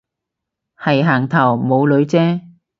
[0.77, 2.41] 係行頭冇女啫